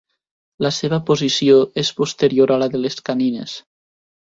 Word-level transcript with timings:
La 0.65 0.71
seva 0.77 0.99
posició 1.09 1.59
és 1.83 1.93
posterior 2.01 2.55
a 2.57 2.59
la 2.65 2.71
de 2.77 2.83
les 2.85 3.01
canines. 3.11 3.57